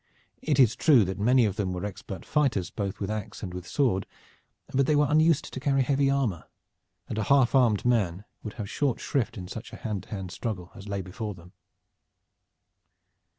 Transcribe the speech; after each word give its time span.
It 0.41 0.59
is 0.59 0.75
true 0.75 1.05
that 1.05 1.19
many 1.19 1.45
of 1.45 1.57
them 1.57 1.73
were 1.73 1.85
expert 1.85 2.25
fighters 2.25 2.71
both 2.71 2.99
with 2.99 3.11
ax 3.11 3.43
and 3.43 3.53
with 3.53 3.67
sword, 3.67 4.07
but 4.73 4.87
they 4.87 4.95
were 4.95 5.05
unused 5.07 5.53
to 5.53 5.59
carry 5.59 5.83
heavy 5.83 6.09
armor, 6.09 6.45
and 7.07 7.19
a 7.19 7.23
half 7.25 7.53
armed 7.53 7.85
man 7.85 8.25
would 8.41 8.53
have 8.53 8.67
short 8.67 8.99
shrift 8.99 9.37
in 9.37 9.47
such 9.47 9.71
a 9.73 9.77
hand 9.77 10.01
to 10.01 10.09
hand 10.09 10.31
struggle 10.31 10.71
as 10.73 10.87
lay 10.89 11.01
before 11.03 11.35
them. 11.35 11.53